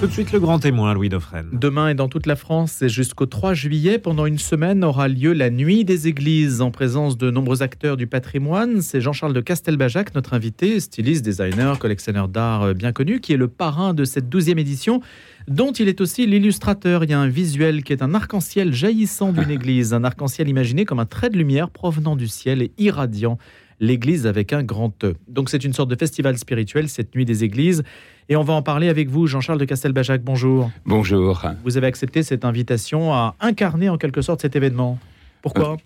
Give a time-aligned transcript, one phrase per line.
[0.00, 1.48] Tout de suite le grand témoin, Louis Dauphren.
[1.52, 5.32] Demain et dans toute la France et jusqu'au 3 juillet, pendant une semaine, aura lieu
[5.32, 8.80] la Nuit des Églises en présence de nombreux acteurs du patrimoine.
[8.80, 13.36] C'est Jean-Charles de Castelbajac, notre invité, styliste, designer, collectionneur d'art euh, bien connu, qui est
[13.36, 15.00] le parrain de cette douzième édition,
[15.48, 17.02] dont il est aussi l'illustrateur.
[17.02, 20.84] Il y a un visuel qui est un arc-en-ciel jaillissant d'une église, un arc-en-ciel imaginé
[20.84, 23.36] comme un trait de lumière provenant du ciel et irradiant
[23.80, 25.14] l'église avec un grand E.
[25.28, 27.82] Donc c'est une sorte de festival spirituel, cette nuit des églises.
[28.30, 30.22] Et on va en parler avec vous, Jean-Charles de Castelbajac.
[30.22, 30.70] Bonjour.
[30.84, 31.42] Bonjour.
[31.64, 34.98] Vous avez accepté cette invitation à incarner en quelque sorte cet événement.
[35.40, 35.76] Pourquoi euh,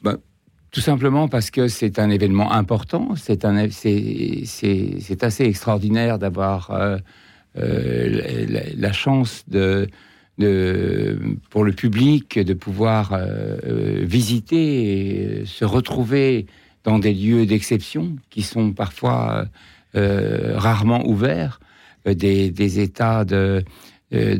[0.00, 0.16] bah,
[0.70, 3.14] Tout simplement parce que c'est un événement important.
[3.14, 6.96] C'est assez extraordinaire d'avoir euh,
[7.58, 9.86] euh, la, chance de,
[10.38, 11.18] de,
[11.50, 13.20] pour le public de pouvoir
[14.00, 16.46] visiter et se retrouver
[16.84, 19.44] dans des lieux d'exception qui sont parfois
[19.94, 21.60] euh, rarement ouverts,
[22.04, 23.62] des, des, états de
[24.14, 24.36] euh,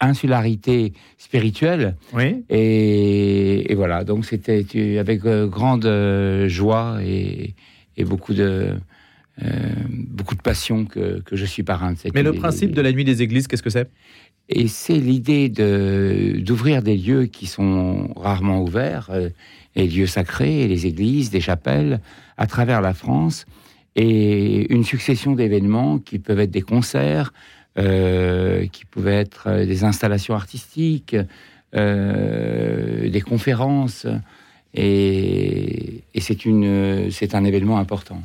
[0.00, 1.96] d'insularité spirituelle.
[2.14, 2.44] Oui.
[2.48, 4.64] Et, et voilà, donc c'était
[4.98, 5.86] avec grande
[6.48, 7.54] joie et,
[7.96, 8.74] et beaucoup de,
[9.42, 9.48] euh,
[9.88, 12.92] beaucoup de passion que, que, je suis parrain de cette Mais le principe de la
[12.92, 13.88] nuit des églises, qu'est-ce que c'est?
[14.50, 19.30] Et c'est l'idée d'ouvrir des lieux qui sont rarement ouverts, euh,
[19.74, 22.00] les lieux sacrés, les églises, des chapelles,
[22.36, 23.46] à travers la France,
[23.96, 27.32] et une succession d'événements qui peuvent être des concerts,
[27.78, 31.16] euh, qui peuvent être des installations artistiques,
[31.74, 34.06] euh, des conférences,
[34.74, 38.22] et, et c'est un événement important.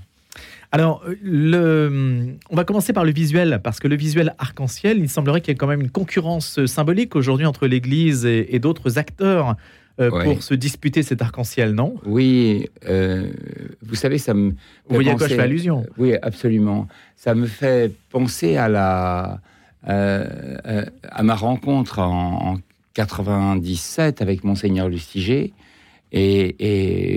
[0.72, 5.52] Alors, on va commencer par le visuel, parce que le visuel arc-en-ciel, il semblerait qu'il
[5.52, 9.56] y ait quand même une concurrence symbolique aujourd'hui entre l'Église et, d'autres acteurs
[10.00, 11.96] euh, pour se disputer cet arc-en-ciel, non?
[12.06, 13.32] Oui, euh,
[13.82, 14.52] vous savez, ça me.
[14.52, 14.56] Vous
[14.96, 15.86] voyez à quoi je fais allusion?
[15.98, 16.88] Oui, absolument.
[17.16, 19.42] Ça me fait penser à la
[19.90, 22.58] euh, à ma rencontre en, en
[22.94, 25.54] 97 avec monseigneur Lustiger,
[26.12, 26.56] et,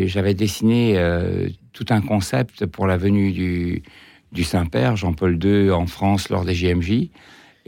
[0.03, 0.97] et j'avais dessiné
[1.73, 3.83] tout un concept pour la venue du,
[4.33, 7.09] du Saint-Père, Jean-Paul II, en France lors des JMJ.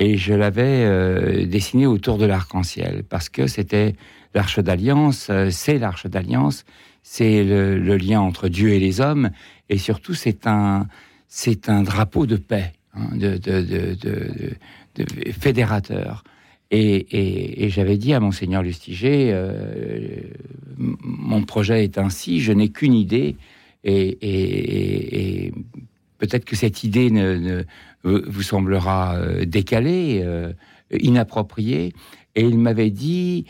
[0.04, 3.94] Et je l'avais euh, dessiné autour de l'arc-en-ciel, parce que c'était
[4.34, 6.64] l'arche d'alliance, euh, c'est l'arche d'alliance,
[7.04, 9.30] c'est le, lien entre Dieu et les hommes,
[9.68, 10.88] et surtout c'est un,
[11.28, 13.96] c'est un drapeau de paix, hein, de, de, de,
[14.96, 15.06] de,
[15.38, 16.24] fédérateur.
[16.72, 20.16] Et, j'avais dit à monseigneur Lustiger, euh,
[20.78, 23.36] mon projet est ainsi, je n'ai qu'une idée,
[23.84, 25.52] et,
[26.22, 27.64] peut-être que cette idée ne,
[28.04, 30.52] vous semblera euh, décalée, euh,
[30.92, 31.94] inappropriée.
[32.36, 33.46] Et il m'avait dit,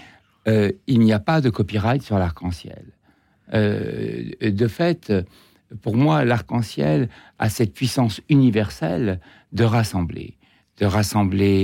[0.48, 2.84] euh, il n'y a pas de copyright sur l'arc-en-ciel.
[3.52, 5.12] de fait,
[5.82, 9.20] pour moi, l'arc-en-ciel a cette puissance universelle
[9.52, 10.38] de rassembler,
[10.78, 11.58] de rassembler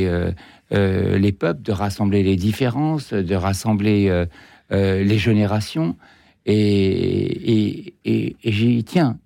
[0.71, 4.27] les peuples, de rassembler les différences, de rassembler
[4.71, 5.97] les générations.
[6.45, 9.19] Et, et, j'y tiens.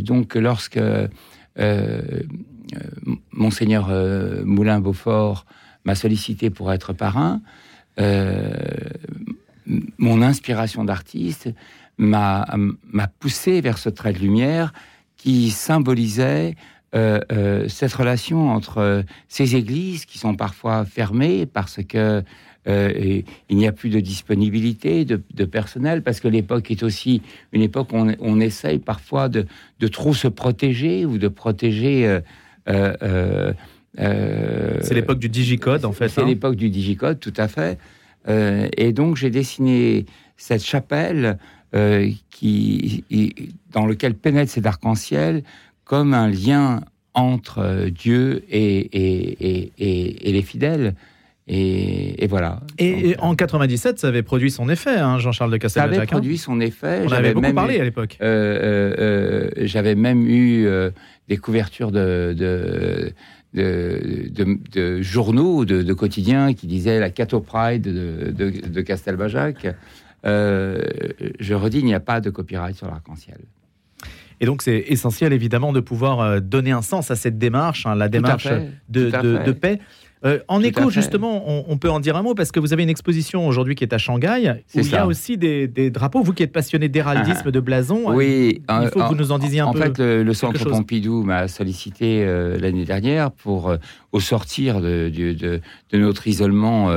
[0.00, 1.08] Donc, lorsque euh,
[1.58, 2.22] euh,
[3.32, 5.46] Monseigneur euh, Moulin-Beaufort
[5.84, 7.40] m'a sollicité pour être parrain,
[9.98, 11.50] mon inspiration d'artiste
[11.96, 12.46] m'a
[13.18, 14.72] poussé vers ce trait de lumière
[15.16, 16.54] qui symbolisait
[16.92, 22.22] cette relation entre ces églises qui sont parfois fermées parce que
[22.66, 27.62] euh, il n'y a plus de disponibilité de, personnel parce que l'époque est aussi une
[27.62, 29.46] époque où on, essaye parfois de,
[29.90, 32.20] trop se protéger ou de protéger.
[32.68, 33.52] Euh,
[33.98, 36.08] euh, c'est l'époque du digicode en fait.
[36.08, 36.26] C'est hein.
[36.26, 37.78] l'époque du digicode, tout à fait.
[38.28, 40.04] et donc j'ai dessiné
[40.36, 41.38] cette chapelle
[42.30, 43.04] qui,
[43.72, 45.42] dans lequel pénètre cet arc-en-ciel
[45.84, 46.82] comme un lien
[47.14, 50.94] entre Dieu et, et les fidèles.
[51.50, 52.60] Et, voilà.
[52.78, 55.94] Et, en 97, ça avait produit son effet, hein, Jean-Charles de Castelbajac.
[55.94, 57.02] Ça avait produit son effet.
[57.06, 58.18] On avait beaucoup même parlé à l'époque.
[58.20, 60.68] Euh, euh, euh, j'avais même eu
[61.28, 63.12] des couvertures de, de,
[63.54, 69.68] de, journaux, de, quotidiens qui disaient la Cato Pride de, de, Castelbajac.
[70.24, 73.38] je redis, il n'y a pas de copyright sur l'arc-en-ciel.
[74.40, 78.08] Et donc, c'est essentiel, évidemment, de pouvoir donner un sens à cette démarche, hein, la
[78.08, 78.48] démarche
[78.88, 79.80] de, de, paix.
[80.24, 82.88] Euh, en écho, justement, on, peut en dire un mot parce que vous avez une
[82.88, 86.22] exposition aujourd'hui qui est à Shanghai où il y a aussi des, drapeaux.
[86.22, 87.50] Vous qui êtes passionné d'héraldisme, ah.
[87.50, 89.78] de blason, oui, il faut que vous nous en disiez un peu.
[89.78, 93.76] En fait, le, Centre Pompidou m'a sollicité euh, l'année dernière pour, euh,
[94.12, 95.60] au sortir de, de,
[95.92, 96.90] notre isolement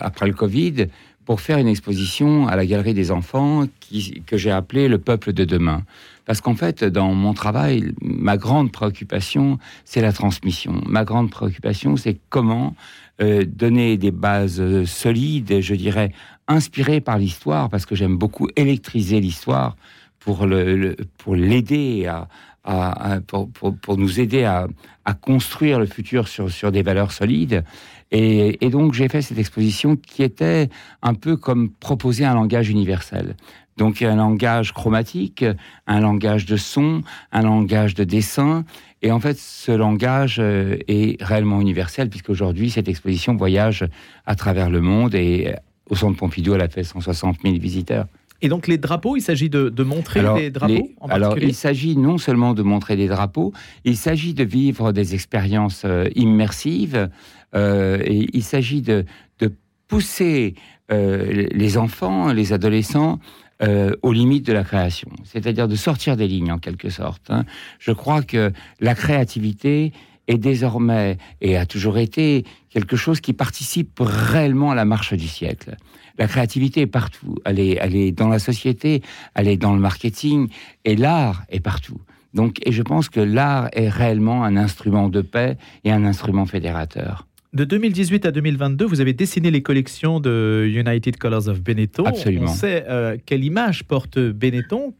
[0.00, 0.86] après le Covid,
[1.28, 5.34] pour faire une exposition à la Galerie des Enfants qui, que j'ai appelée Le peuple
[5.34, 5.82] de demain.
[6.24, 10.80] Parce qu'en fait, dans mon travail, ma grande préoccupation, c'est la transmission.
[10.86, 12.74] Ma grande préoccupation, c'est comment
[13.20, 16.12] euh, donner des bases solides, je dirais,
[16.46, 19.76] inspirées par l'histoire, parce que j'aime beaucoup électriser l'histoire
[20.20, 22.26] pour le, pour l'aider à,
[22.64, 24.66] à, pour, pour, pour, nous aider à,
[25.04, 27.64] à, construire le futur sur, sur des valeurs solides.
[28.10, 30.68] Et, donc j'ai fait cette exposition qui était
[31.02, 33.36] un peu comme proposer un langage universel.
[33.76, 35.44] Donc un langage chromatique,
[35.86, 37.02] un langage de son,
[37.32, 38.64] un langage de dessin.
[39.02, 43.86] Et en fait, ce langage euh, est réellement universel, puisqu'aujourd'hui, cette exposition voyage
[44.26, 45.54] à travers le monde et
[45.88, 48.06] au Centre Pompidou, elle a fait 160 000 visiteurs.
[48.40, 51.38] Et donc les drapeaux, il s'agit de, de, montrer alors, des drapeaux les, en Alors
[51.38, 53.52] il s'agit non seulement de montrer des drapeaux,
[53.84, 57.08] il s'agit de vivre des expériences euh, immersives,
[57.54, 59.04] euh, et il s'agit de,
[59.40, 59.52] de,
[59.88, 60.54] pousser
[60.92, 63.18] euh, les enfants, les adolescents
[63.62, 67.30] euh, aux limites de la création, c'est-à-dire de sortir des lignes en quelque sorte.
[67.30, 67.44] Hein.
[67.78, 69.92] Je crois que la créativité
[70.28, 75.26] est désormais et a toujours été quelque chose qui participe réellement à la marche du
[75.26, 75.76] siècle.
[76.18, 77.36] La créativité est partout.
[77.44, 79.02] Elle est, elle est dans la société,
[79.34, 80.48] elle est dans le marketing,
[80.84, 82.00] et l'art est partout.
[82.34, 86.44] Donc, et je pense que l'art est réellement un instrument de paix et un instrument
[86.44, 87.26] fédérateur.
[87.54, 92.04] De 2018 à 2022, vous avez dessiné les collections de United Colors of Benetton.
[92.04, 92.44] Absolument.
[92.44, 94.92] On sait euh, quelle image porte Benetton.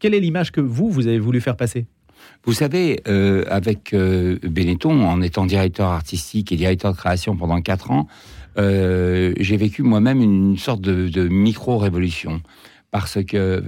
[0.00, 1.86] Quelle est l'image que vous, vous avez voulu faire passer?
[2.44, 7.60] Vous savez, euh, avec euh, Benetton, en étant directeur artistique et directeur de création pendant
[7.60, 8.06] quatre ans,
[8.58, 12.40] euh, j'ai vécu moi-même une sorte de, de micro-révolution.
[12.90, 13.64] Parce que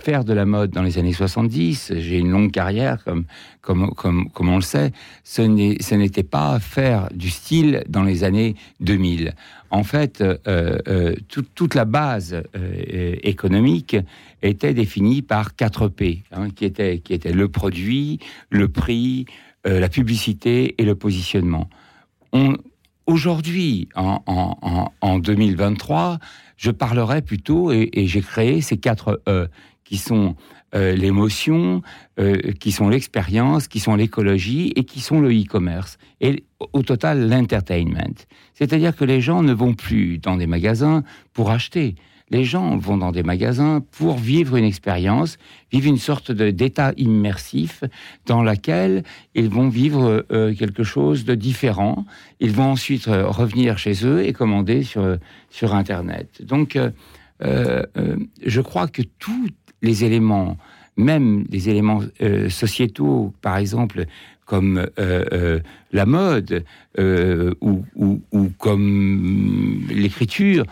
[0.00, 3.24] faire de la mode dans les années 70, j'ai une longue carrière, comme,
[3.62, 4.90] comme, comme, on le sait,
[5.22, 5.42] ce
[5.94, 9.34] n'était pas faire du style dans les années 2000.
[9.70, 13.96] En fait, euh, euh, tout, toute la base euh, économique
[14.42, 18.18] était définie par 4 P, hein, qui, était, qui était le produit,
[18.50, 19.26] le prix,
[19.64, 21.70] la publicité et le positionnement.
[22.34, 22.54] On,
[23.06, 26.18] Aujourd'hui, en, 2023,
[26.56, 29.48] je parlerai plutôt, et, j'ai créé ces quatre E,
[29.84, 30.36] qui sont
[30.74, 31.82] euh, l'émotion,
[32.18, 35.98] euh, qui sont l'expérience, qui sont l'écologie et qui sont le e-commerce.
[36.20, 38.26] Et au total, l'entertainment.
[38.54, 41.94] C'est-à-dire que les gens ne vont plus dans des magasins pour acheter.
[42.30, 45.36] Les gens vont dans des magasins pour vivre une expérience,
[45.70, 47.84] vivre une sorte d'état immersif
[48.24, 49.02] dans laquelle
[49.34, 52.06] ils vont vivre euh, quelque chose de différent.
[52.40, 55.18] Ils vont ensuite euh, revenir chez eux et commander sur,
[55.50, 56.42] sur Internet.
[56.42, 56.78] Donc,
[57.42, 57.82] euh,
[58.44, 59.48] je crois que tous
[59.82, 60.56] les éléments,
[60.96, 62.00] même les éléments
[62.48, 64.06] sociétaux, par exemple,
[64.46, 66.64] comme la mode
[66.98, 70.64] ou, ou, ou comme l'écriture,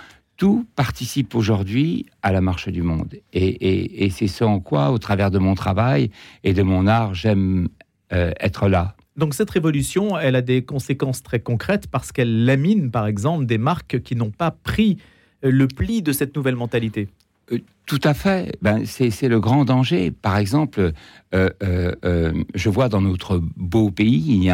[0.43, 3.15] tout participe aujourd'hui à la marche du monde.
[3.33, 6.11] Et, c'est ce en quoi, au travers de mon travail
[6.43, 7.69] et de mon art, j'aime
[8.13, 8.97] euh, être là.
[9.17, 13.57] Donc cette révolution, elle a des conséquences très concrètes parce qu'elle lamine, par exemple, des
[13.57, 14.97] marques qui n'ont pas pris
[15.43, 17.07] le pli de cette nouvelle mentalité.
[17.51, 18.57] Euh, tout à fait.
[18.63, 20.11] Ben, c'est le grand danger.
[20.11, 20.93] Par exemple,
[21.35, 24.49] euh, euh, je vois dans notre beau pays,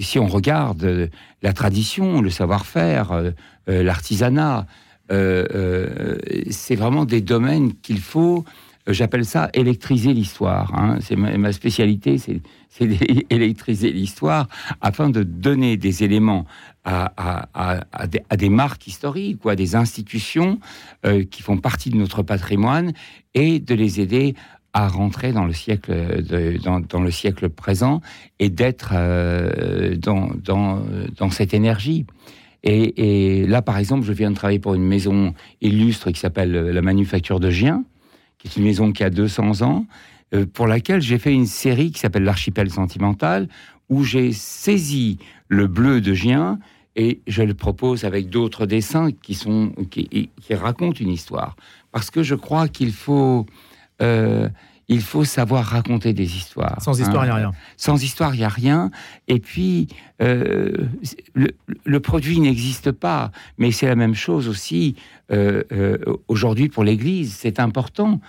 [0.00, 1.10] si on regarde
[1.42, 3.32] la tradition, le savoir-faire,
[3.66, 4.66] l'artisanat,
[5.10, 8.44] c'est vraiment des domaines qu'il faut
[8.88, 10.72] j'appelle ça électriser l'histoire.
[10.74, 10.98] Hein.
[11.00, 12.40] C'est ma, ma, spécialité, c'est
[13.30, 14.48] électriser l'histoire
[14.80, 16.46] afin de donner des éléments
[16.84, 17.80] à,
[18.36, 20.60] des, marques historiques ou à des institutions
[21.04, 22.92] euh, qui font partie de notre patrimoine
[23.34, 24.34] et de les aider
[24.72, 26.22] à rentrer dans le siècle,
[26.62, 28.02] dans, le siècle présent
[28.38, 32.06] et d'être euh, dans, cette énergie.
[32.62, 36.52] Et, et, là, par exemple, je viens de travailler pour une maison illustre qui s'appelle
[36.52, 37.84] la Manufacture de Gien,
[38.38, 40.15] qui est une maison qui a 200 ans, euh,
[40.52, 43.48] pour laquelle j'ai fait une série qui s'appelle L'archipel sentimental,
[43.88, 45.18] où j'ai saisi
[45.48, 46.58] le bleu de Gien
[46.96, 51.56] et je le propose avec d'autres dessins qui, sont, qui, racontent une histoire.
[51.92, 53.46] Parce que je crois qu'il faut,
[54.00, 54.48] euh,
[54.88, 56.80] il faut savoir raconter des histoires.
[56.80, 57.38] Sans histoire, il hein.
[57.38, 57.52] n'y a rien.
[57.76, 58.90] Sans histoire, il n'y a rien.
[59.26, 59.88] Et puis,
[60.22, 60.86] euh,
[61.34, 61.50] le,
[61.84, 63.32] le, produit n'existe pas.
[63.58, 64.94] Mais c'est la même chose aussi
[65.32, 67.34] euh, euh, aujourd'hui pour l'Église.
[67.34, 68.20] C'est important,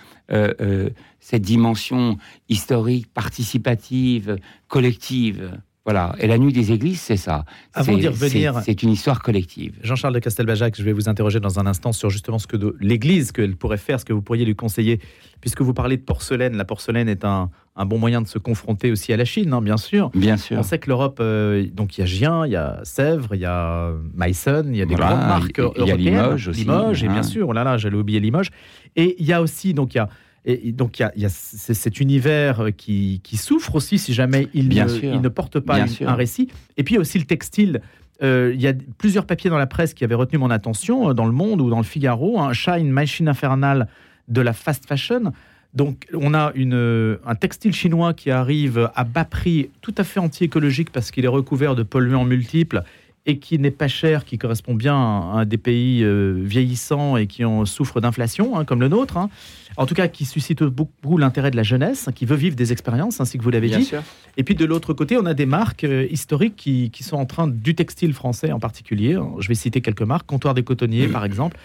[1.20, 4.36] cette dimension historique, participative,
[4.66, 5.58] collective.
[5.90, 6.14] Voilà.
[6.18, 7.46] Et la nuit des églises, c'est ça.
[7.72, 9.72] Avant C'est- d'y revenir- c'est- une histoire collective.
[9.82, 13.32] Jean-Charles de Castelbajac, je vais vous interroger dans un instant sur justement ce que l'Église
[13.32, 15.00] qu'elle pourrait faire, ce que vous pourriez lui conseiller,
[15.40, 16.56] puisque vous parlez de porcelaine.
[16.58, 19.62] La porcelaine est un, un bon moyen de se confronter aussi à la Chine, hein,
[19.62, 20.10] bien sûr.
[20.14, 20.58] Bien sûr.
[20.58, 23.40] On sait que l'Europe, euh, donc il y a Gien, il y a Sèvres, il
[23.40, 25.98] y a Meissen, il y a des Voilà, grandes marques il y a européennes.
[25.98, 27.12] Limoges aussi, Limoges, et hein.
[27.14, 28.50] bien sûr, oh là là, j'allais oublier Limoges.
[28.94, 30.08] Et il y a aussi, donc il y a,
[30.52, 33.74] et, donc il y a, il y a c- cet univers euh, qui, qui souffre
[33.74, 35.14] aussi si jamais il, Bien ne, sûr.
[35.14, 36.48] il ne porte pas une- un récit.
[36.76, 37.80] Et puis il y a aussi le textile.
[38.22, 41.14] Euh, il y a plusieurs papiers dans la presse qui avaient retenu mon attention, euh,
[41.14, 43.88] dans Le Monde ou dans Le Figaro, un chat, une machine infernale
[44.26, 45.32] de la fast fashion.
[45.74, 50.18] Donc, on a une, un textile chinois qui arrive à bas prix, tout à fait
[50.18, 52.82] anti-écologique parce qu'il est recouvert de polluants multiples
[53.26, 57.26] et qui n'est pas cher, qui correspond bien à, à des pays euh, vieillissants et
[57.26, 59.16] qui en souffrent d'inflation, hein, comme le nôtre.
[59.18, 59.28] hein.
[59.76, 62.72] En tout cas, qui suscite beaucoup l'intérêt de la jeunesse, hein, qui veut vivre des
[62.72, 63.84] expériences, ainsi que vous l'avez dit.
[63.84, 64.02] sûr.
[64.36, 67.26] Et puis de l'autre côté, on a des marques euh, historiques qui, qui sont en
[67.26, 69.18] train du textile français en particulier.
[69.40, 71.58] Je vais citer quelques marques, Comptoir des Cotonniers par exemple,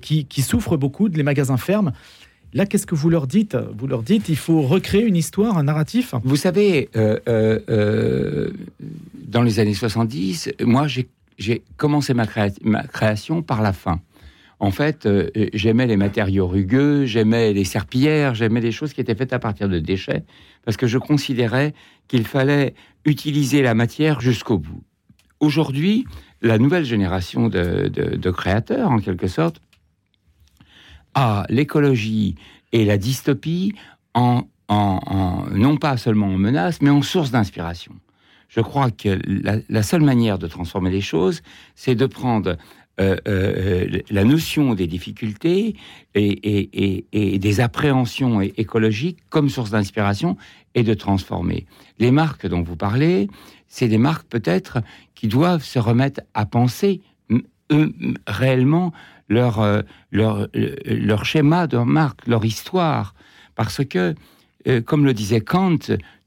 [0.00, 1.92] qui, qui souffrent beaucoup, les magasins ferment.
[2.54, 5.64] Là, qu'est-ce que vous leur dites Vous leur dites, il faut recréer une histoire, un
[5.64, 6.14] narratif.
[6.24, 8.50] Vous savez, euh, euh, euh,
[9.28, 14.00] dans les années 70, moi, j'ai commencé ma, créa- ma création par la fin.
[14.58, 15.06] En fait,
[15.52, 19.68] j'aimais les matériaux rugueux, j'aimais les serpillères, j'aimais les choses qui étaient faites à partir
[19.68, 20.24] de déchets,
[20.64, 21.74] parce que je considérais
[22.08, 22.72] qu'il fallait
[23.04, 24.82] utiliser la matière jusqu'au bout.
[25.40, 26.06] Aujourd'hui,
[26.40, 29.60] la nouvelle génération de créateurs, en quelque sorte,
[31.16, 32.36] a l'écologie
[32.72, 33.74] et la dystopie
[34.14, 37.92] en, en- non pas seulement en menace, mais en source d'inspiration.
[38.48, 39.18] Je crois que
[39.68, 41.42] la, seule manière de transformer les choses,
[41.74, 42.56] c'est de prendre
[43.00, 45.74] euh, euh, la notion des difficultés
[46.14, 50.36] et, et- des appréhensions écologiques comme source d'inspiration
[50.74, 51.66] et de transformer.
[51.98, 53.28] Les marques dont vous parlez,
[53.68, 54.78] c'est des marques peut-être
[55.14, 57.00] qui doivent se remettre à penser
[57.72, 57.92] eux,
[58.26, 58.92] réellement
[59.28, 63.14] leur, euh, leur, euh, leur schéma de marque, leur histoire.
[63.54, 64.14] Parce que,
[64.68, 65.78] euh, comme le disait Kant,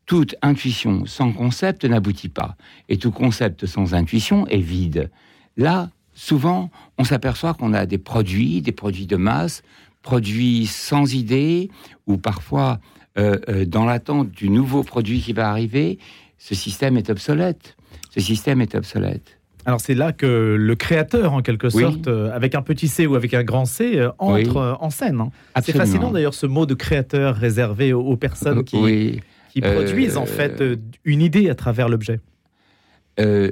[0.06, 2.56] toute intuition sans concept n'aboutit pas.
[2.90, 5.12] Et tout concept sans intuition est vide.
[5.56, 9.62] Là, souvent, on s'aperçoit qu'on a des produits, des produits de masse,
[10.02, 11.70] produits sans idée,
[12.08, 12.80] ou parfois
[13.18, 16.00] euh, dans l'attente du nouveau produit qui va arriver,
[16.38, 17.76] ce système est obsolète.
[18.12, 19.39] Ce système est obsolète.
[19.66, 21.84] Alors c'est là que le créateur, en quelque Oui.
[21.84, 24.48] sorte, euh, avec un petit C ou avec un grand C, euh, entre Oui.
[24.56, 25.20] euh, en scène.
[25.20, 25.32] hein.
[25.62, 29.20] C'est fascinant d'ailleurs ce mot de créateur réservé aux, aux personnes qui, Oui.
[29.52, 30.64] qui produisent en fait
[31.06, 32.20] une idée à travers l'objet.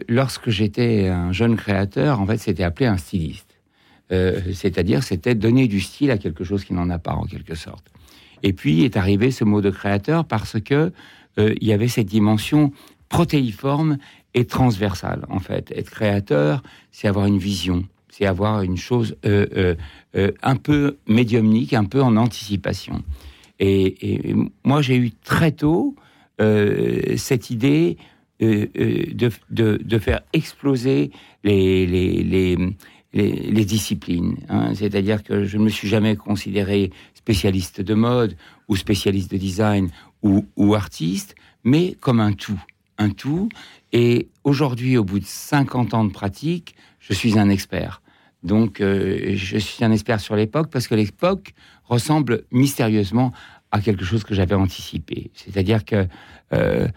[0.08, 3.58] Lorsque j'étais un jeune créateur, en fait, c'était appelé un styliste.
[4.10, 7.86] C'est-à-dire, c'était donner du style à quelque chose qui n'en a pas, en quelque sorte.
[8.44, 10.94] Et puis est arrivé ce mot de créateur parce que
[11.38, 12.72] il y avait cette dimension
[13.10, 13.98] protéiforme
[14.38, 15.72] et transversale, en fait.
[15.76, 19.76] Être créateur, c'est avoir une vision, c'est avoir une chose euh, euh,
[20.16, 23.04] euh, un peu médiumnique, un peu en anticipation.
[23.60, 25.96] Et, moi, j'ai eu très tôt
[26.38, 27.98] cette idée
[28.40, 31.10] de, de, faire exploser
[31.44, 32.58] les, les, les,
[33.14, 34.36] les, disciplines.
[34.48, 34.76] hein.
[34.76, 39.90] C'est-à-dire que je ne me suis jamais considéré spécialiste de mode ou spécialiste de design
[40.22, 42.62] ou artiste, mais comme un tout.
[42.98, 43.50] Un tout.
[43.94, 48.02] Et aujourd'hui, au bout de 50 ans de pratique, je suis un expert.
[48.44, 53.32] Donc, euh, je suis un expert sur l'époque parce que l'époque ressemble mystérieusement
[53.72, 55.32] à quelque chose que j'avais anticipé.
[55.34, 56.08] C'est-à-dire que
[56.54, 56.88] euh,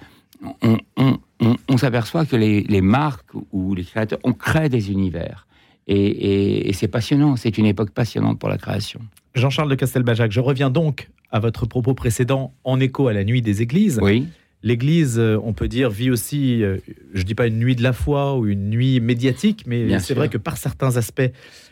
[0.63, 4.91] on, on- on- on s'aperçoit que les, les marques ou les créateurs, on crée des
[4.93, 5.47] univers.
[5.87, 9.01] Et, et- et c'est passionnant, c'est une époque passionnante pour la création.
[9.35, 13.43] Jean-Charles de Castelbajac, je reviens donc à votre propos précédent en écho à la nuit
[13.43, 13.99] des églises.
[14.03, 14.27] Oui,
[14.63, 16.77] L'Église, euh, on peut dire, vit aussi, euh,
[17.15, 20.29] je dis pas une nuit de la foi ou une nuit médiatique, mais c'est vrai
[20.29, 21.23] que par certains aspects,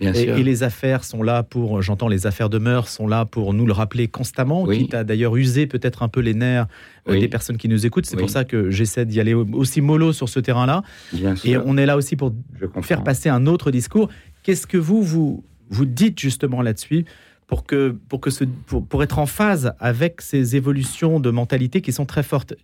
[0.00, 3.52] bien et, les affaires sont là pour, j'entends les affaires de mœurs sont là pour
[3.52, 4.78] nous le rappeler constamment, Oui.
[4.78, 6.66] quitte à d'ailleurs user peut-être un peu les nerfs
[7.08, 7.20] euh, Oui.
[7.20, 8.06] des personnes qui nous écoutent.
[8.06, 8.22] C'est Oui.
[8.22, 10.82] pour ça que j'essaie d'y aller aussi mollo sur ce terrain-là.
[11.12, 11.62] Et sûr.
[11.66, 12.32] on est là aussi pour
[12.80, 14.08] faire passer un autre discours.
[14.42, 17.04] Qu'est-ce que vous, vous, vous dites justement là-dessus
[17.46, 21.82] pour, que, pour, que ce, pour, pour être en phase avec ces évolutions de mentalité
[21.82, 22.54] qui sont très fortes?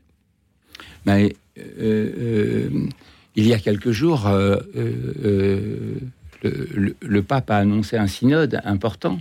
[1.09, 1.29] Euh,
[1.59, 2.69] euh,
[3.37, 9.21] il y a quelques jours, euh, le, le- le pape a annoncé un synode important.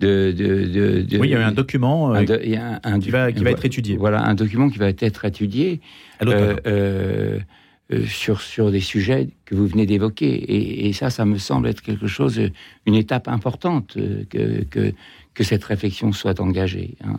[0.00, 2.56] De, de- de- de- Oui, il y a eu un document un do- il y
[2.56, 3.96] a un- un qui va- qui va vo- être étudié.
[3.96, 5.80] Voilà, un document qui va être étudié
[6.22, 7.38] euh, euh,
[7.92, 10.28] euh, sur, sur des sujets que vous venez d'évoquer.
[10.32, 12.40] Et, et ça, ça me semble être quelque chose,
[12.86, 13.96] une étape importante
[14.30, 14.92] que, que,
[15.34, 16.94] que cette réflexion soit engagée.
[17.02, 17.18] hein.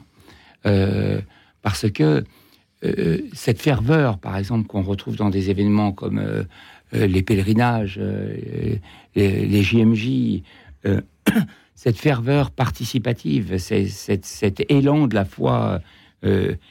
[1.61, 2.23] Parce que
[3.33, 6.45] cette ferveur, par exemple, qu'on retrouve dans des événements comme
[6.93, 7.99] les pèlerinages,
[9.15, 10.43] les, les, JMJ,
[11.75, 15.81] cette ferveur participative, cet élan de la foi.
[16.23, 16.67] le,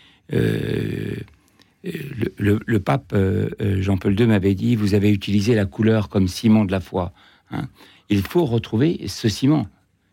[2.79, 3.15] pape
[3.61, 7.13] Jean-Paul II m'avait dit, vous avez utilisé la couleur comme ciment de la foi.
[7.51, 7.69] Hein.
[8.09, 9.67] Il faut retrouver ce ciment.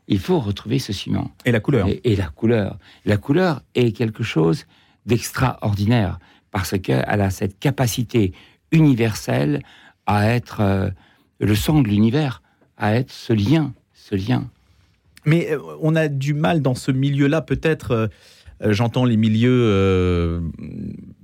[0.08, 1.32] Il faut retrouver ce ciment.
[1.46, 1.88] Et la couleur.
[2.04, 2.78] Et, la couleur.
[3.06, 4.66] La couleur est quelque chose
[5.06, 6.20] d'extraordinaire
[6.52, 8.34] parce qu'elle a cette capacité
[8.72, 9.62] universelle
[10.06, 10.90] à être euh,
[11.40, 12.42] le sang de l'univers,
[12.78, 14.50] à être ce lien, ce lien.
[15.26, 18.10] Mais euh, on a du mal dans ce milieu-là, peut-être.
[18.64, 20.40] Euh, j'entends les milieux, euh,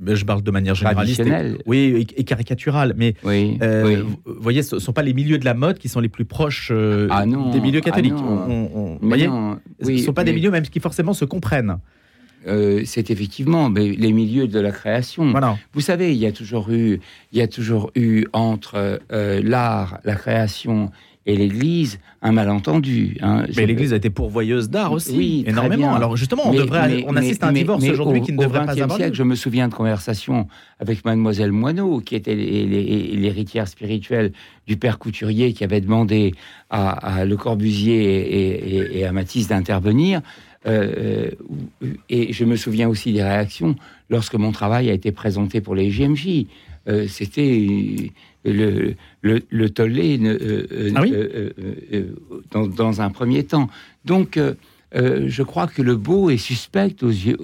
[0.06, 1.24] je parle de manière généraliste,
[1.66, 5.54] oui, et, caricatural, mais euh, vous voyez, ce ne sont pas les milieux de la
[5.54, 6.74] mode qui sont les plus proches
[7.10, 8.14] ah des milieux ah catholiques.
[8.14, 9.30] vous voyez,
[9.82, 11.78] ce ne sont pas des milieux même qui forcément se comprennent.
[12.46, 15.34] C'est effectivement les milieux de la création.
[15.74, 17.00] Vous savez, il y a toujours eu,
[17.32, 20.92] il y a toujours eu entre l'art, la création
[21.26, 23.18] et l'Église un malentendu.
[23.22, 23.46] Hein.
[23.56, 25.94] Mais l'Église a été pourvoyeuse d'art aussi, oui, énormément.
[25.94, 28.98] Alors justement, on, devrait, on assiste à un divorce aujourd'hui qui ne devrait pas avoir
[28.98, 30.48] siècle, Je me souviens de conversations
[30.80, 34.32] avec Mademoiselle Moineau, qui était l'héritière spirituelle
[34.68, 36.34] du père couturier, qui avait demandé
[36.70, 40.22] à, Le Corbusier et, à Matisse d'intervenir.
[40.68, 41.32] Euh,
[41.84, 43.76] euh, et je me souviens aussi des réactions
[44.10, 46.46] lorsque mon travail a été présenté pour les GMJ.
[46.88, 48.12] Euh, c'était
[48.44, 51.04] le, le, tollé euh, ah
[52.52, 53.70] dans, un premier temps.
[54.06, 54.40] Donc,
[54.94, 57.38] je crois que le beau est suspect aux yeux,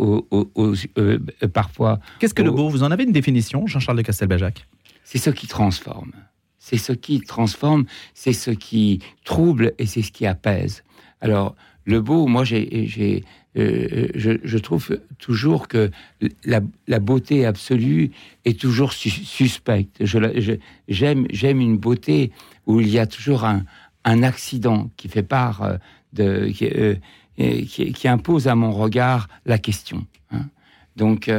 [1.53, 1.99] parfois.
[2.19, 2.69] Qu'est-ce que le beau?
[2.69, 4.67] Vous en avez une définition, Jean-Charles de Castelbajac?
[5.03, 6.11] C'est ce qui transforme.
[6.59, 10.83] C'est ce qui transforme, c'est ce qui trouble et c'est ce qui apaise.
[11.21, 11.55] Alors,
[11.87, 13.23] le beau, moi, j'ai
[13.57, 15.89] euh, je, trouve toujours que
[16.45, 18.11] la, beauté absolue
[18.45, 20.03] est toujours suspecte.
[20.87, 21.25] J'aime
[21.61, 22.31] une beauté
[22.67, 23.63] où il y a toujours un,
[24.03, 25.77] accident qui fait part euh,
[26.13, 26.51] de.
[26.61, 26.95] Euh,
[27.39, 30.05] qui, impose à mon regard la question.
[30.31, 30.47] Hein.
[30.95, 31.31] Donc,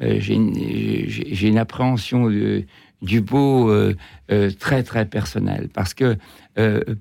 [0.00, 2.28] j'ai une, appréhension
[3.02, 3.70] du beau
[4.58, 5.68] très, très personnel.
[5.74, 6.16] Parce que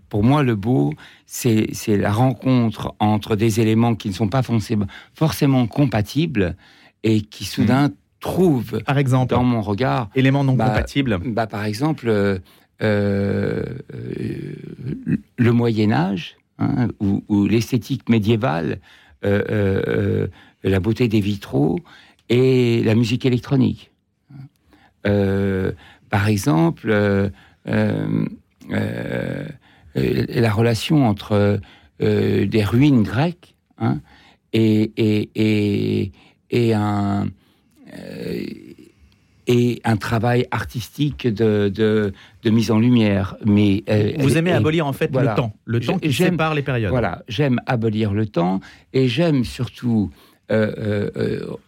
[0.09, 0.93] pour moi, le beau,
[1.25, 6.55] c'est la rencontre entre des éléments qui ne sont pas forcément, compatibles
[7.03, 7.93] et qui soudain hmm.
[8.19, 10.09] trouvent par exemple, dans mon regard...
[10.15, 12.09] Éléments non bah, compatibles bah, Par exemple,
[12.81, 14.55] euh, euh,
[15.37, 18.79] le Moyen Âge hein, ou, l'esthétique médiévale,
[19.23, 20.27] euh,
[20.63, 21.79] la beauté des vitraux
[22.29, 23.91] et la musique électronique.
[26.11, 26.93] Par exemple...
[29.97, 31.59] Euh, la relation entre
[32.01, 33.99] euh, des ruines grecques hein,
[34.53, 36.11] et, et,
[36.49, 37.27] et, un,
[37.93, 38.43] euh,
[39.47, 43.35] et un travail artistique de, de, de, mise en lumière.
[43.43, 43.83] Mais,
[44.19, 46.91] Vous aimez abolir en fait le temps, le temps qui sépare les périodes.
[46.91, 48.61] Voilà, j'aime abolir le temps
[48.93, 50.09] et j'aime surtout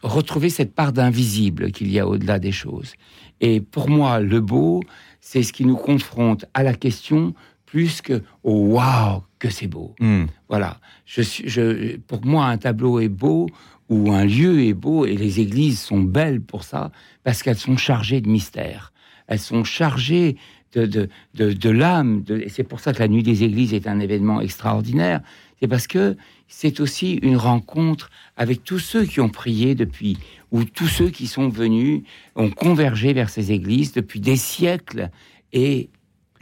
[0.02, 2.94] retrouver cette part d'invisible qu'il y a au-delà des choses.
[3.42, 4.82] Et pour moi, le beau,
[5.20, 7.34] c'est ce qui nous confronte à la question
[7.66, 9.96] plus que oh, waouh que c'est beau.
[10.00, 10.26] Hmm.
[10.48, 10.80] Voilà.
[11.06, 13.50] Je, je, pour moi, un tableau est beau
[13.90, 16.92] ou un lieu est beau et les églises sont belles pour ça
[17.24, 18.94] parce qu'elles sont chargées de mystère.
[19.28, 20.38] Elles sont chargées
[20.74, 22.24] de, de, de, l'âme.
[22.30, 25.22] Et c'est pour ça que la nuit des églises est un événement extraordinaire.
[25.60, 26.16] C'est parce que
[26.56, 30.20] c'est aussi une rencontre avec tous ceux qui ont prié depuis,
[30.52, 32.04] ou tous ceux qui sont venus,
[32.36, 35.10] ont convergé vers ces églises depuis des siècles
[35.52, 35.90] et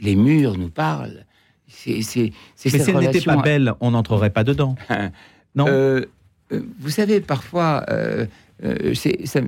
[0.00, 1.24] les murs nous parlent.
[1.66, 2.30] C'est, c'est,
[2.66, 4.76] Mais si elle n'était pas belle, on n'entrerait pas dedans.
[5.54, 5.66] non?
[5.66, 6.04] Euh,
[6.52, 8.26] euh, vous savez, parfois, euh,
[9.24, 9.40] ça,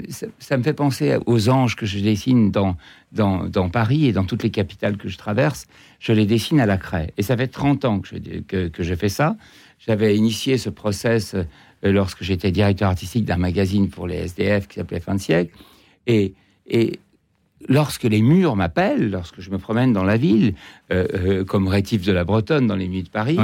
[0.57, 2.77] me fait penser aux anges que je dessine dans,
[3.13, 5.67] dans, Paris et dans toutes les capitales que je traverse.
[6.01, 7.13] Je les dessine à la craie.
[7.19, 9.37] Et ça fait 30 ans que je, que, que je fais ça.
[9.79, 11.37] J'avais initié ce process
[11.83, 15.55] lorsque j'étais directeur artistique d'un magazine pour les SDF qui s'appelait Fin de siècle.
[16.07, 16.35] Et,
[16.67, 16.99] et
[17.69, 20.55] lorsque les murs m'appellent, lorsque je me promène dans la ville,
[20.93, 23.39] euh, euh, comme rétif de la Bretonne dans les nuits de Paris,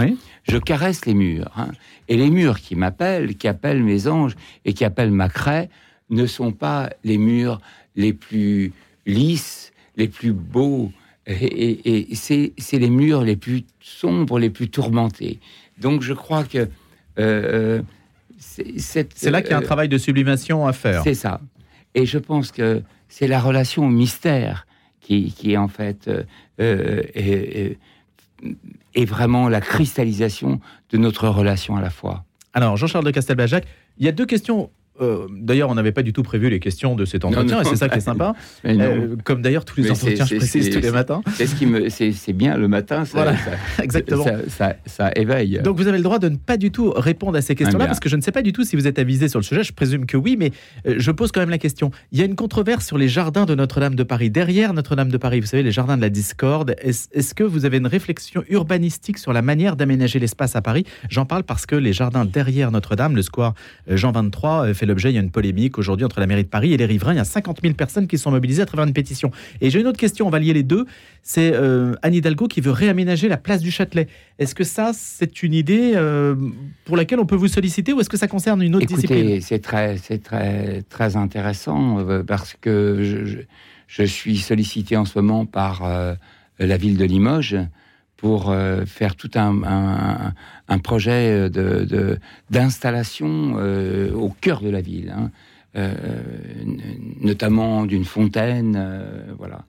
[0.49, 1.51] je caresse les murs.
[1.57, 1.69] Hein.
[2.09, 5.69] Et les murs qui m'appellent, qui appellent mes anges et qui appellent ma craie,
[6.11, 7.61] ne sont pas les murs
[7.97, 8.73] les plus
[9.07, 10.91] lisses, les plus beaux.
[11.27, 15.39] Et, c'est les murs les plus sombres, les plus tourmentés.
[15.81, 16.69] Donc je crois que...
[17.19, 17.83] Euh,
[18.39, 21.03] c'est là qu'il y a un travail de sublimation à faire.
[21.03, 21.41] C'est ça.
[21.95, 24.67] Et je pense que c'est la relation au mystère
[25.01, 26.23] qui, qui est en fait euh,
[26.61, 27.75] euh,
[28.95, 32.25] est, vraiment la cristallisation de notre relation à la foi.
[32.53, 33.67] Alors, Jean-Charles de Castelbajac,
[33.99, 36.95] il y a deux questions euh, d'ailleurs, on n'avait pas du tout prévu les questions
[36.95, 37.69] de cet entretien, Non, non.
[37.69, 38.35] et c'est ça qui est sympa.
[38.67, 41.23] Euh, comme d'ailleurs tous les Mais entretiens, je précise tous les c'est- matins.
[41.35, 43.05] C'est ce qui me, c'est bien le matin.
[43.05, 43.51] Ça, Voilà, ça-
[43.83, 44.25] Exactement.
[44.25, 45.61] Ça, ça- ça éveille.
[45.65, 47.89] Donc vous avez le droit de ne pas du tout répondre à ces questions-là, Ah,
[47.89, 49.63] parce que je ne sais pas du tout si vous êtes avisé sur le sujet,
[49.65, 50.53] je présume que oui, mais
[50.87, 51.91] euh, je pose quand même la question.
[52.13, 54.31] Il y a une controverse sur les jardins de Notre-Dame de Paris.
[54.31, 57.79] Derrière Notre-Dame de Paris, vous savez, les jardins de la discorde, est-ce que vous avez
[57.79, 60.85] une réflexion urbanistique sur la manière d'aménager l'espace à Paris?
[61.09, 63.55] J'en parle parce que les jardins derrière Notre-Dame, le square
[63.89, 66.49] Jean 23, euh, fait l'objet, il y a une polémique aujourd'hui entre la mairie de
[66.49, 67.15] Paris et les riverains.
[67.15, 69.31] Il y a 50 000 personnes qui sont mobilisées à travers une pétition.
[69.63, 70.85] Et j'ai une autre question, on va lier les deux.
[71.23, 74.09] C'est euh, Anne Hidalgo qui veut réaménager la place du Châtelet.
[74.39, 76.35] Est-ce que ça, c'est une idée euh,
[76.85, 79.19] pour laquelle on peut vous solliciter ou est-ce que ça concerne une autre discipline?
[79.19, 83.39] Écoutez, c'est très, très, très intéressant euh, parce que je, je-
[83.87, 86.15] je suis sollicité en ce moment par euh,
[86.61, 87.57] la ville de Limoges
[88.21, 90.35] pour euh, faire tout un, un-
[90.69, 92.19] un projet de, de-
[92.51, 95.31] d'installation euh, au cœur de la ville, hein.
[95.77, 95.95] Euh,
[97.21, 98.75] notamment d'une fontaine.
[98.77, 99.61] euh, voilà.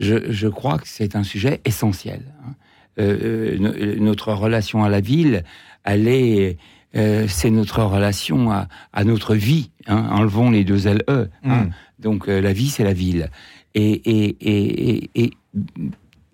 [0.00, 2.20] Je, je crois que c'est un sujet essentiel.
[2.46, 2.52] hein.
[2.98, 5.44] Euh, euh, no- notre relation à la ville,
[5.84, 6.58] elle est
[6.94, 9.70] euh, c'est notre relation à, à notre vie.
[9.86, 10.06] Hein.
[10.10, 11.30] Enlevons les deux LE.
[11.44, 11.64] hein.
[11.64, 11.70] Mm.
[11.98, 13.30] Donc euh, la vie, c'est la ville.
[13.74, 15.30] Et, et, et- et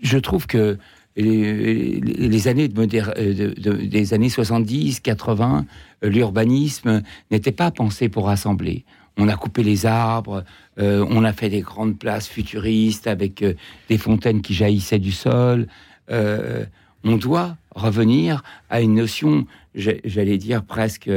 [0.02, 0.78] je trouve que
[1.16, 5.66] les, années euh, de- de- des années 70, 80,
[6.04, 8.84] euh, l'urbanisme n'était pas pensé pour rassembler.
[9.18, 10.42] On a coupé les arbres,
[10.78, 13.44] euh, on a fait des grandes places futuristes avec
[13.88, 15.66] des fontaines qui jaillissaient du sol.
[16.10, 21.10] On doit revenir à une notion, j'allais dire presque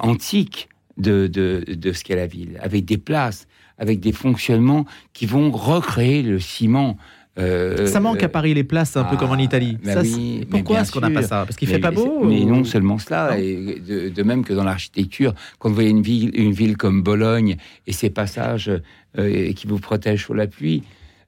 [0.00, 3.46] antique de, de ce qu'est la ville, avec des places,
[3.78, 6.96] avec des fonctionnements qui vont recréer le ciment.
[7.38, 9.76] Euh, Ça manque à Paris les places, un peu ah, comme en Italie.
[9.84, 11.44] bah Ça, oui, Pourquoi est-ce qu'on n'a pas ça?
[11.44, 14.52] Parce qu'il fait pas beau Mais ou- non seulement cela, et de, de même que
[14.52, 18.70] dans l'architecture, quand vous voyez une ville, une ville comme Bologne et ses passages
[19.18, 20.82] euh, qui vous protègent sous la pluie,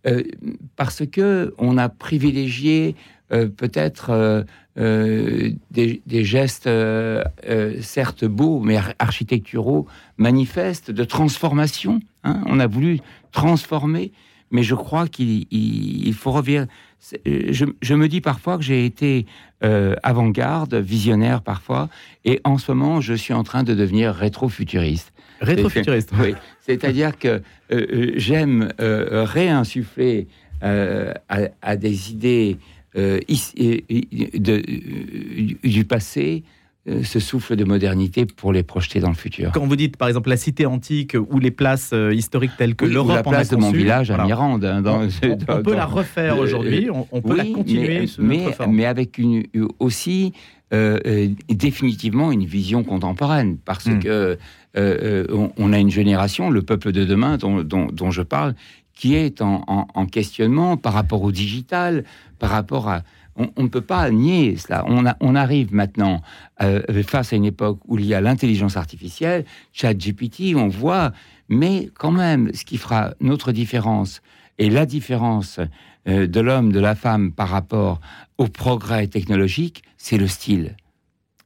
[0.07, 0.23] euh,
[0.77, 2.95] parce que on a privilégié
[3.57, 4.45] peut-être
[4.77, 6.69] des, des gestes
[7.81, 12.01] certes beaux, mais ar- architecturaux, manifestes de transformation.
[12.25, 12.41] hein.
[12.47, 13.01] on a voulu
[13.33, 14.13] transformer,
[14.51, 16.67] mais je crois qu'il il- il faut revenir.
[16.99, 17.21] c'est-
[17.53, 19.27] Je, je me dis parfois que j'ai été
[19.65, 21.89] euh, avant-garde, visionnaire parfois,
[22.25, 25.13] et en ce moment, je suis en train de devenir rétro-futuriste.
[25.41, 26.11] Rétrofuturiste.
[26.21, 27.41] Oui, c'est-à-dire que euh,
[27.73, 30.29] euh, j'aime euh, réinsuffler
[30.63, 32.57] euh, à, à des idées
[32.97, 33.21] euh,
[33.61, 33.79] euh,
[34.39, 36.66] de- euh, du passé euh,
[37.03, 39.51] ce souffle de modernité pour les projeter dans le futur.
[39.53, 42.85] Quand vous dites par exemple la cité antique ou les places euh, historiques telles que
[42.85, 44.65] Oui, ou l'Europe la place en a de mon village à Mirande.
[44.65, 47.37] hein, dans- on, on- on dans- peut la refaire euh, aujourd'hui, on, on peut Oui,
[47.39, 48.75] la continuer mais, sous une mais, autre forme.
[48.77, 49.43] mais avec une,
[49.81, 50.33] aussi
[50.73, 53.99] euh, euh, définitivement une vision contemporaine, parce Hmm.
[54.01, 54.37] que euh,
[54.77, 58.55] euh, on, on a une génération, le peuple de demain dont, dont- dont je parle,
[58.97, 62.03] qui est en, en- en questionnement par rapport au digital,
[62.41, 63.03] par rapport à...
[63.39, 64.83] On ne peut pas nier cela.
[64.89, 66.23] On, a- on arrive maintenant
[66.63, 71.13] euh, face à une époque où il y a l'intelligence artificielle, ChatGPT, on voit,
[71.51, 74.23] mais quand même, ce qui fera notre différence
[74.59, 75.61] et la différence
[76.09, 78.01] euh, de l'homme, de la femme par rapport
[78.39, 80.75] au progrès technologique, c'est le style.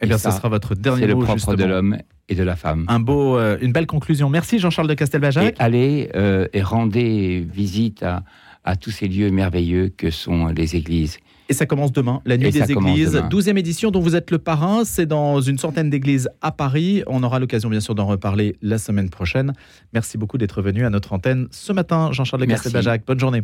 [0.00, 1.98] Eh bien, ça ça, sera votre dernier C'est le mot, propre de l'homme
[2.30, 2.86] et de la femme.
[2.88, 4.30] Un beau, euh, une belle conclusion.
[4.30, 5.56] Merci Jean-Charles de Et Castelbajac.
[5.58, 8.22] allez euh, et rendez visite à,
[8.64, 11.18] à tous ces lieux merveilleux que sont les églises.
[11.48, 13.28] Et ça commence demain, la nuit Et des églises, demain.
[13.28, 14.84] 12e édition dont vous êtes le parrain.
[14.84, 17.02] C'est dans une centaine d'églises à Paris.
[17.08, 19.52] On aura l'occasion bien sûr d'en reparler la semaine prochaine.
[19.92, 22.46] Merci beaucoup d'être venu à notre antenne ce matin, Jean-Charles de.
[22.46, 23.02] Castelbajac.
[23.04, 23.42] Bonne journée.